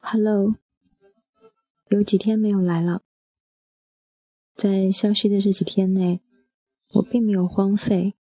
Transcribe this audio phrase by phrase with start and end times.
[0.00, 0.56] Hello，
[1.88, 3.02] 有几天没有来了。
[4.56, 6.20] 在消失的这几天内，
[6.94, 8.14] 我并没有荒废，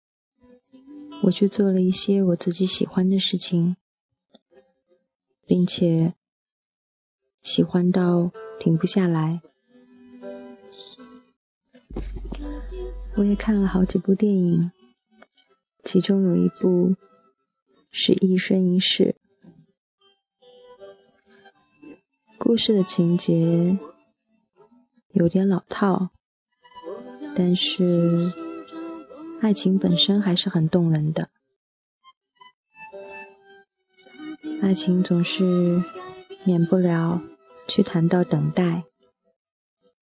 [1.23, 3.77] 我去做了一些我自己喜欢的事情，
[5.47, 6.15] 并且
[7.41, 9.41] 喜欢到停不下来。
[13.15, 14.73] 我也看了好几部电影，
[15.85, 16.97] 其中有一部
[17.91, 19.17] 是《一生一世》。
[22.39, 23.79] 故事的情节
[25.11, 26.09] 有点老套，
[27.37, 28.33] 但是
[29.43, 31.29] 爱情本身还是很动人的。
[34.63, 35.85] 爱情总是
[36.45, 37.21] 免不了
[37.69, 38.85] 去谈到等待，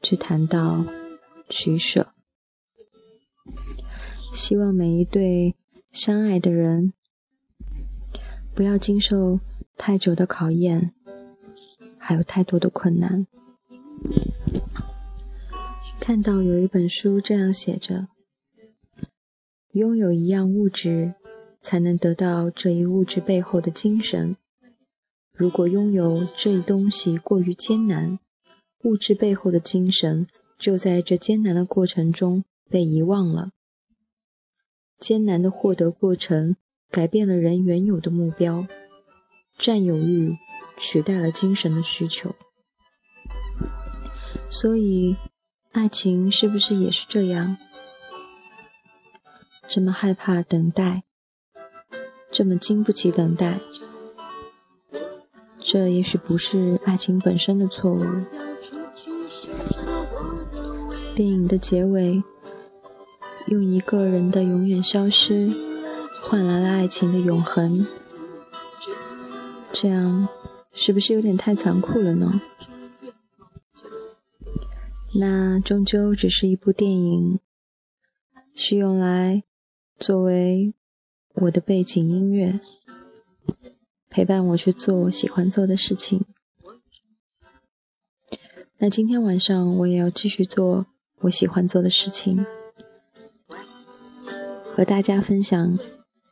[0.01, 0.85] 去谈到
[1.49, 2.15] 取舍。
[4.33, 5.55] 希望每一对
[5.93, 6.93] 相爱的人
[8.55, 9.41] 不要经受
[9.77, 10.93] 太久的考验。
[12.03, 13.27] 还有太多的困难。
[16.01, 18.09] 看到有一本书这样写着：
[19.73, 21.15] 拥有一样物质，
[21.61, 24.35] 才能得到这一物质背后的精神。
[25.33, 28.19] 如果拥有这一东西过于艰难，
[28.83, 30.27] 物质背后的精神
[30.59, 33.51] 就在这艰难的过程中被遗忘了。
[35.01, 36.55] 艰难的获得过程
[36.91, 38.67] 改变了人原有的目标，
[39.59, 40.37] 占有欲。
[40.83, 42.35] 取代了精神的需求，
[44.49, 45.15] 所以
[45.73, 47.59] 爱情是不是也是这样？
[49.69, 51.03] 这么害怕等待，
[52.33, 53.61] 这么经不起等待，
[55.59, 58.03] 这也许不是爱情本身的错误。
[61.15, 62.23] 电影的结尾，
[63.47, 65.51] 用一个人的永远消失，
[66.23, 67.87] 换来了爱情的永恒，
[69.73, 70.29] 这样。
[70.73, 72.41] 是不是有点太残酷了呢？
[75.17, 77.41] 那终究只是一部电影，
[78.55, 79.43] 是用来
[79.99, 80.73] 作为
[81.35, 82.61] 我的背景音乐，
[84.09, 86.25] 陪伴我去做我喜欢做的事情。
[88.79, 90.87] 那今天晚上我也要继续做
[91.23, 92.47] 我喜欢做的事情，
[94.75, 95.79] 和大家分享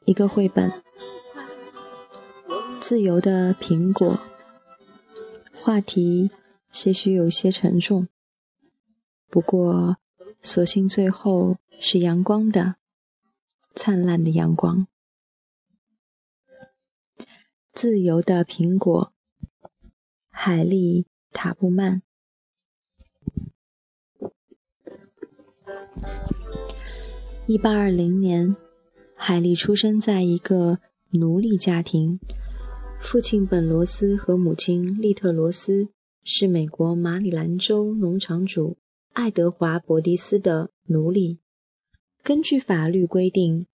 [0.07, 0.83] 一个绘本。
[2.81, 4.21] 自由的苹果，
[5.61, 6.31] 话题
[6.71, 8.09] 些许有些沉重，
[9.29, 9.99] 不过，
[10.41, 12.77] 所幸最后是阳光的，
[13.75, 14.87] 灿烂的阳光。
[17.73, 19.13] 自由的苹果，
[20.31, 22.03] 海莉·塔布曼。
[27.51, 28.55] 一八二零年，
[29.17, 30.81] 海莉出生在一个
[31.13, 32.21] 奴隶家庭。
[33.01, 35.89] 父亲本罗斯和母亲利特罗斯
[36.23, 38.77] 是美国马里兰州农场主
[39.15, 41.39] 爱德华·伯迪斯的奴隶。
[42.23, 43.67] 根据法律规定，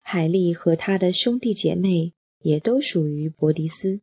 [0.00, 4.00] 海莉和他的兄弟姐妹也都属于伯迪斯。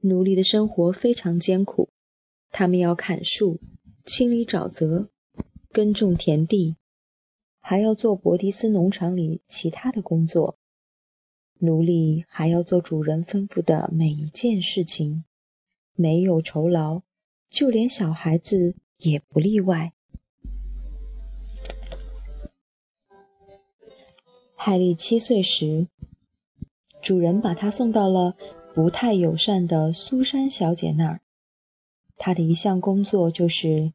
[0.00, 1.90] 奴隶的生活非常艰苦，
[2.50, 3.60] 他们要砍树、
[4.06, 5.10] 清理沼泽、
[5.74, 6.76] 耕种田地，
[7.58, 10.56] 还要做伯迪斯农场里其他的工作。
[11.58, 15.24] 奴隶还要做主人吩咐的每一件事情，
[15.96, 17.02] 没有酬劳，
[17.50, 19.92] 就连小孩子也不例外。
[24.54, 25.88] 海莉七岁时，
[27.02, 28.36] 主人把她送到了
[28.72, 31.20] 不太友善的苏珊小姐那儿。
[32.16, 33.92] 她的一项工作就是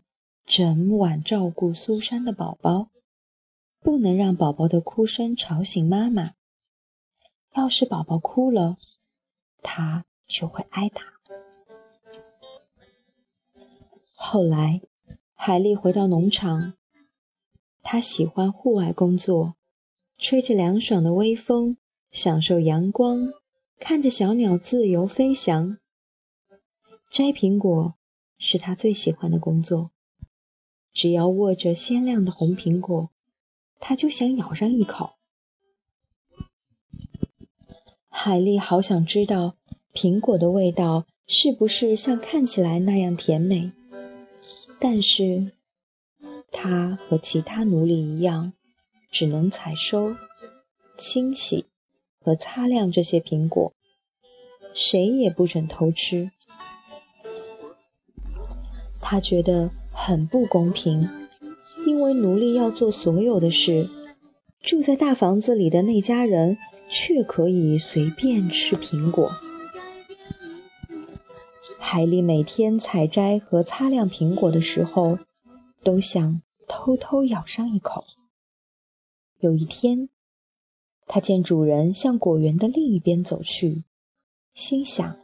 [0.50, 2.88] 整晚照顾苏珊的宝宝，
[3.81, 6.34] 不能让宝宝的哭声吵醒妈妈。
[7.54, 8.80] 要是宝宝哭了，
[9.62, 11.04] 他就会挨打。
[14.16, 14.81] 后来，
[15.36, 16.74] 海丽回到农场，
[17.84, 19.54] 她喜欢户外工作，
[20.18, 21.78] 吹着凉爽的微风，
[22.10, 23.31] 享受阳光，
[23.78, 25.78] 看着小鸟自由飞翔。
[27.12, 27.94] 摘苹果
[28.40, 29.92] 是她最喜欢的工作，
[30.94, 33.09] 只要握着鲜亮的红苹果，
[33.80, 35.15] 他就想咬上一口。
[38.09, 39.56] 海莉好想知道
[39.94, 43.71] 苹果的味道是不是像看起来那样甜美，
[44.80, 45.53] 但是
[46.51, 48.53] 他和其他奴隶一样，
[49.09, 50.15] 只能采收、
[50.97, 51.68] 清洗
[52.19, 53.74] 和擦亮这些苹果，
[54.74, 56.31] 谁也不准偷吃。
[59.01, 59.71] 他觉得
[60.09, 61.07] 很不公平，
[61.85, 63.91] 因为奴隶要做所有的事，
[64.59, 66.57] 住在大房子里的那家人
[66.89, 69.29] 却可以随便吃苹果。
[71.77, 75.19] 海莉每天采摘和擦亮苹果的时候，
[75.83, 78.03] 都想偷偷咬上一口。
[79.38, 80.09] 有一天，
[81.05, 83.83] 他见主人向果园的另一边走去，
[84.55, 85.19] 心想：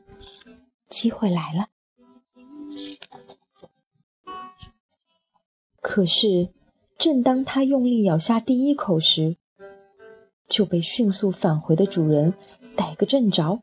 [0.87, 1.69] 机会来了。
[5.87, 6.49] 可是，
[6.97, 9.37] 正当他用力咬下第一口时，
[10.49, 12.33] 就被迅速返回的主人
[12.75, 13.61] 逮个正着。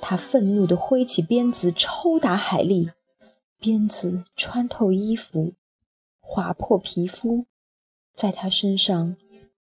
[0.00, 2.92] 他愤怒地挥起鞭子抽打海莉，
[3.58, 5.54] 鞭子穿透衣服，
[6.20, 7.46] 划破皮肤，
[8.14, 9.16] 在他身上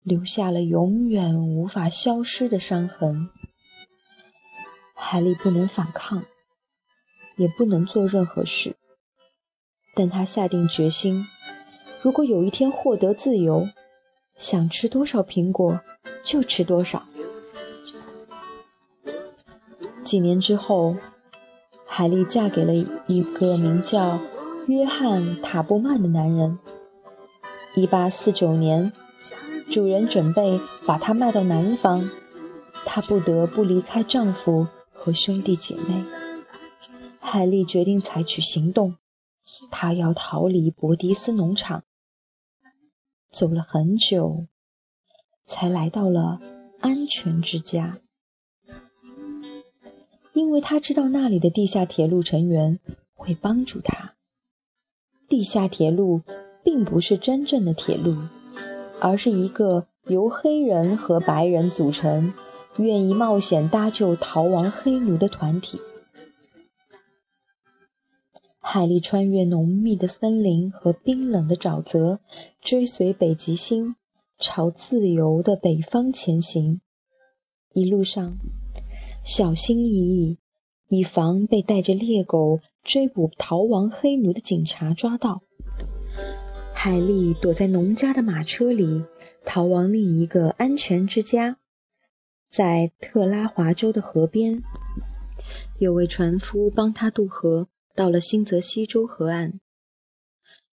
[0.03, 3.29] 留下了永远无法消失的伤痕。
[4.93, 6.25] 海丽不能反抗，
[7.37, 8.75] 也不能做任何事。
[9.95, 11.25] 但他下定决心，
[12.01, 13.69] 如果有一天获得自由，
[14.37, 15.79] 想吃多少苹果
[16.21, 17.03] 就吃多少。
[20.03, 20.97] 几年之后，
[21.87, 22.73] 海莉嫁给了
[23.07, 24.19] 一个名叫
[24.67, 26.59] 约翰·塔布曼的男人。
[27.75, 28.91] 1849年，
[29.71, 32.11] 主人准备把她卖到南方，
[32.85, 36.03] 她不得不离开丈夫和兄弟姐妹。
[37.19, 38.97] 海莉决定采取行动。
[39.71, 41.83] 他要逃离博迪斯农场，
[43.31, 44.47] 走了很久，
[45.45, 46.39] 才来到了
[46.79, 47.99] 安全之家。
[50.33, 52.79] 因为他知道那里的地下铁路成员
[53.13, 54.15] 会帮助他。
[55.29, 56.21] 地下铁路
[56.63, 58.17] 并不是真正的铁路，
[58.99, 62.33] 而是一个由黑人和白人组成、
[62.77, 65.79] 愿意冒险搭救逃亡黑奴的团体。
[68.67, 72.19] 海莉穿越浓密的森林和冰冷的沼泽，
[72.59, 73.95] 追随北极星，
[74.39, 76.81] 朝自由的北方前行。
[77.73, 78.39] 一路上，
[79.23, 80.39] 小心翼翼，
[80.89, 85.43] 以防被带着猎狗追捕逃亡黑奴的警察抓到。
[86.73, 89.05] 海莉躲在农家的马车里，
[89.45, 91.59] 逃往另一个安全之家。
[92.49, 94.63] 在特拉华州的河边，
[95.77, 97.67] 有位船夫帮他渡河。
[97.95, 99.61] 到了新泽西州河岸，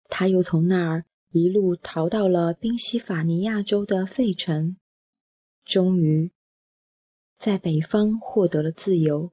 [0.09, 4.75] 他又从那儿一路逃到了宾夕法尼亚州的费城，
[5.63, 6.31] 终于
[7.37, 9.31] 在北方获得了自由，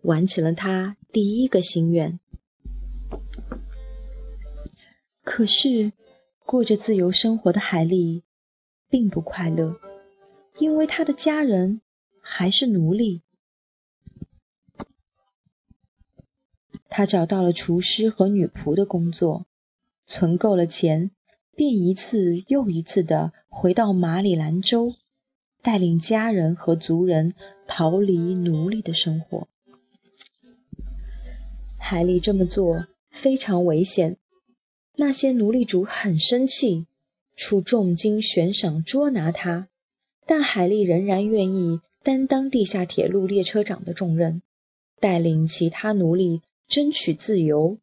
[0.00, 2.18] 完成了他第一个心愿。
[5.22, 5.92] 可是，
[6.46, 8.24] 过着自由生活的海莉
[8.88, 9.78] 并不快乐，
[10.58, 11.82] 因为他的家人
[12.22, 13.20] 还是奴隶。
[16.88, 19.46] 他找到了厨师和女仆的工作，
[20.06, 21.10] 存够了钱，
[21.54, 24.94] 便一次又一次地回到马里兰州，
[25.62, 27.34] 带领家人和族人
[27.66, 29.48] 逃离奴隶的生活。
[31.76, 34.16] 海莉这么做非常危险，
[34.96, 36.86] 那些奴隶主很生气，
[37.36, 39.68] 出重金悬赏捉拿他，
[40.26, 44.42] 但海莉仍然愿意担当地下铁路列车长的重任，
[44.98, 46.42] 带领其他奴隶。
[46.68, 47.78] 争取自由，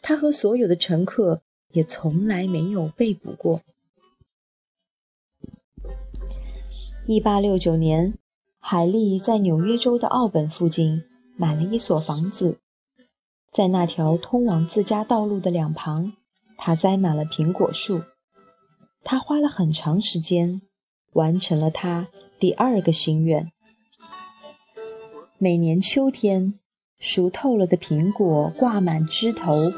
[0.00, 3.60] 他和所有的乘客也从来没有被捕过。
[7.06, 8.18] 一八六九年，
[8.58, 11.04] 海莉在纽约州的奥本附近
[11.36, 12.58] 买了一所房子，
[13.52, 16.14] 在那条通往自家道路的两旁，
[16.56, 18.02] 他栽满了苹果树。
[19.04, 20.62] 他花了很长时间，
[21.12, 22.08] 完成了他
[22.40, 23.52] 第二个心愿。
[25.38, 26.54] 每年秋天。
[26.98, 29.72] 熟透了的苹果挂满枝头，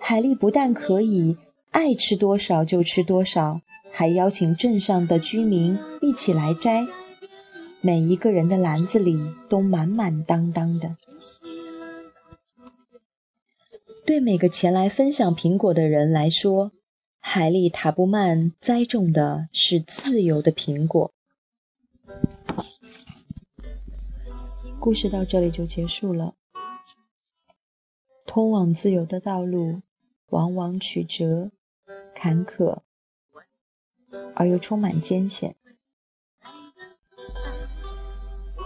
[0.00, 1.36] 海莉不但可以
[1.70, 3.60] 爱吃多少就吃多少，
[3.92, 6.86] 还邀请镇上的居民一起来摘。
[7.80, 9.18] 每一个人的篮子里
[9.48, 10.96] 都满满当当的。
[14.06, 16.72] 对每个前来分享苹果的人来说，
[17.18, 21.10] 海莉塔布曼栽种的是自由的苹果。
[24.78, 26.34] 故事到这里就结束了。
[28.34, 29.82] 通往自由的道路，
[30.30, 31.52] 往往曲折、
[32.16, 32.80] 坎坷，
[34.34, 35.54] 而又充满艰险。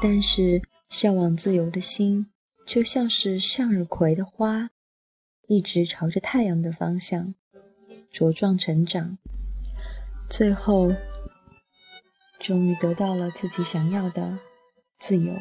[0.01, 2.31] 但是，向往自由的心，
[2.65, 4.71] 就像是向日葵的花，
[5.47, 7.35] 一直朝着太阳的方向。
[8.11, 9.19] 茁壮成长，
[10.31, 10.95] 最后
[12.39, 14.39] 终于得到了自己想要的
[14.99, 15.35] 自由。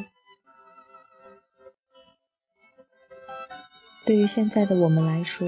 [4.08, 5.46] 对于现在的我们来说，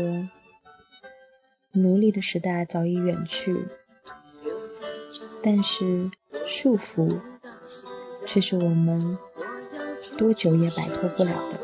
[1.72, 3.64] 奴隶的时代早已远去，
[5.42, 6.10] 但是
[6.44, 7.22] 束缚
[8.26, 9.16] 却是我们
[10.18, 11.58] 多久也摆脱不了的。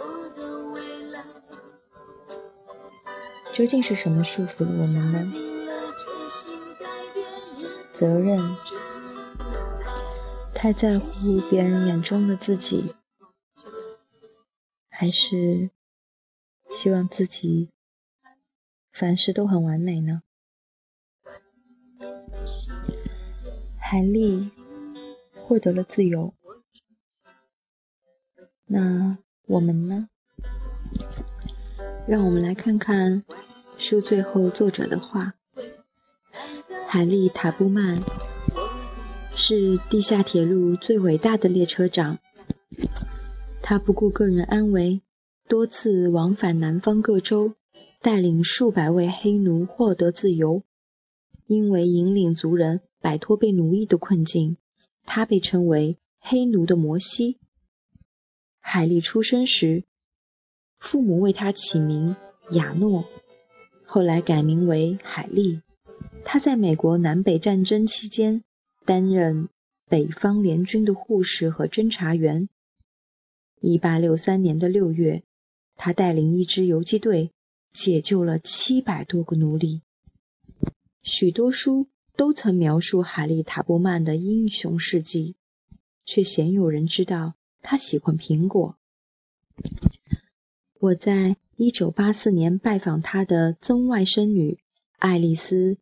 [3.53, 5.33] 究竟是什么束缚了我们呢？
[7.93, 8.57] 责任，
[10.55, 11.11] 太在乎
[11.51, 12.95] 别人眼中的自己，
[14.89, 15.69] 还是？
[16.77, 17.71] 希望自己
[18.93, 20.23] 凡事都很完美呢。
[23.79, 24.51] 海莉
[25.43, 26.35] 获得了自由，
[28.67, 29.17] 那
[29.47, 30.11] 我们呢？
[32.07, 33.25] 让我们来看看
[33.79, 35.33] 书最后作者的话：
[36.87, 38.03] 海莉·塔布曼
[39.35, 42.19] 是地下铁路最伟大的列车长，
[43.63, 45.01] 他不顾个人安危。
[45.49, 47.55] 多次往返南方各州，
[48.01, 50.65] 带领数百位黑奴获得自由。
[51.47, 54.57] 因为引领族人摆脱被奴役的困境，
[55.05, 57.39] 他被称为“黑奴的摩西”。
[58.59, 59.85] 海莉出生时，
[60.81, 62.17] 父母为他起名
[62.51, 63.05] 亚诺，
[63.85, 65.61] 后来改名为海莉。
[66.25, 68.43] 他在美国南北战争期间
[68.85, 69.49] 担任
[69.89, 72.49] 北方联军的护士和侦察员。
[73.61, 75.23] 一八六三年的六月。
[75.77, 77.31] 他带领一支游击队，
[77.73, 79.83] 解救了七百多个奴隶。
[81.03, 85.37] 许多书都曾描述海利·塔波曼的英雄事迹，
[86.05, 88.77] 却鲜有人知道他喜欢苹果。
[90.81, 94.59] 我在一九八四年拜访他的曾外甥女
[94.99, 95.75] 爱丽丝·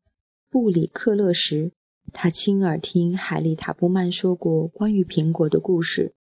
[0.50, 1.72] 布里克勒时，
[2.12, 6.14] 他亲耳听海利·塔波曼说过关于苹果的故事，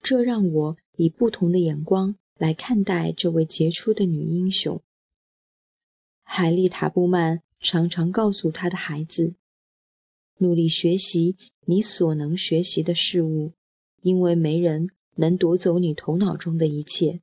[0.00, 2.16] 这让我以不同的眼光。
[2.36, 4.82] 来看待这位杰出的女英雄，
[6.22, 9.36] 海莉·塔布曼常常告诉他的孩子
[10.38, 11.36] ：“努力学习
[11.66, 13.52] 你所能学习的事物，
[14.02, 17.22] 因为没人能夺走你头脑中的一切。”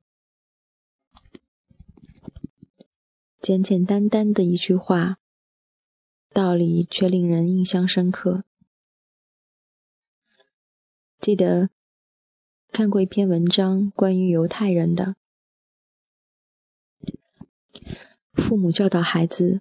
[3.38, 5.18] 简简单单的一句话，
[6.30, 8.44] 道理却令人印象深刻。
[11.20, 11.68] 记得。
[12.72, 15.14] 看过一篇文章，关于犹太人的
[18.32, 19.60] 父母教导孩子，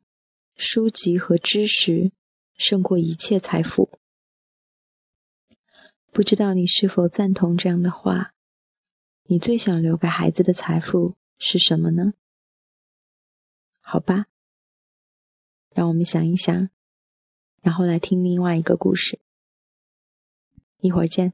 [0.55, 2.13] 书籍和知识
[2.55, 3.99] 胜过一切财富。
[6.13, 8.33] 不知道你是否赞同这样的话？
[9.23, 12.13] 你最想留给孩子的财富是什么呢？
[13.81, 14.27] 好吧，
[15.71, 16.69] 让我们想一想，
[17.61, 19.19] 然后来听另外一个故事。
[20.79, 21.33] 一会儿见。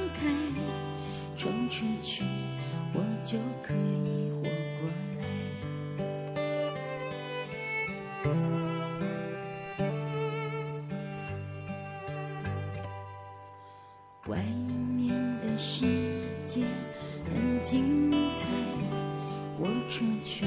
[1.71, 2.21] 出去
[2.93, 4.43] 我就可以活
[4.81, 5.23] 过来。
[14.27, 14.37] 外
[14.97, 15.85] 面的世
[16.43, 16.61] 界
[17.25, 18.49] 很精彩
[19.57, 20.45] 我出去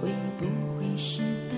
[0.00, 0.46] 会不
[0.78, 1.56] 会失败。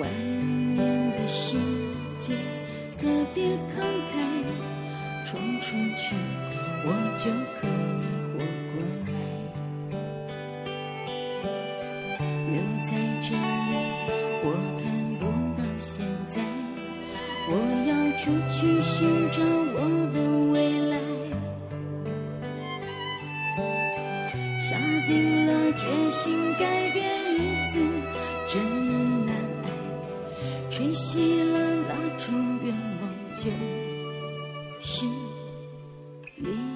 [0.00, 1.58] 外面的世
[2.16, 2.36] 界
[2.96, 3.58] 特别
[5.66, 6.14] 出去
[6.84, 7.24] 我就
[7.58, 7.98] 可以
[8.32, 8.38] 活
[8.70, 8.74] 过
[9.06, 9.12] 来。
[12.52, 12.54] 留
[12.86, 12.90] 在
[13.22, 13.72] 这里，
[14.44, 14.46] 我
[14.80, 14.84] 看
[15.18, 15.22] 不
[15.60, 15.90] 到现
[16.28, 16.34] 在。
[17.50, 17.52] 我
[17.88, 17.96] 要。
[18.16, 18.96] 出去寻
[19.30, 19.78] 找我
[20.12, 20.16] 的
[20.50, 20.54] 未
[20.88, 20.94] 来，
[24.58, 24.66] 下
[25.06, 26.96] 定了决心改变
[27.34, 27.36] 日
[27.70, 27.74] 子，
[28.48, 28.54] 真
[29.26, 29.30] 难
[29.62, 29.66] 挨。
[30.70, 32.32] 吹熄了蜡烛，
[32.64, 33.04] 愿望
[33.34, 33.42] 就
[34.80, 35.06] 是
[36.38, 36.75] 离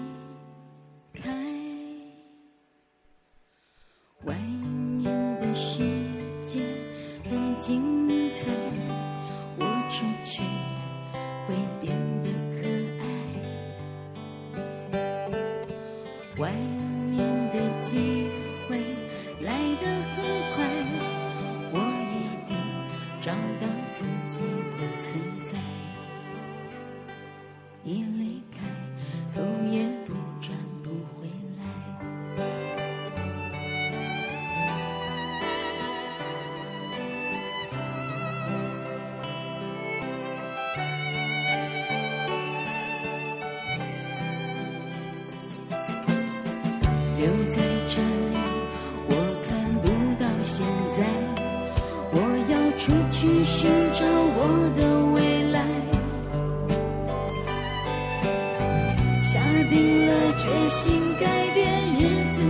[60.71, 62.43] 心改变，日子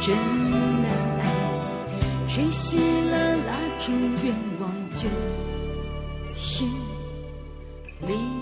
[0.00, 0.16] 真
[0.80, 1.24] 难挨。
[2.28, 2.78] 吹熄
[3.10, 3.92] 了蜡烛，
[4.22, 5.08] 愿望就
[6.38, 6.64] 是
[8.06, 8.35] 离。